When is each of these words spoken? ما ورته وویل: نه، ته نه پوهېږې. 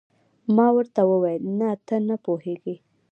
ما 0.55 0.67
ورته 0.75 1.01
وویل: 1.11 1.41
نه، 1.59 1.69
ته 1.87 1.95
نه 2.07 2.15
پوهېږې. 2.25 2.75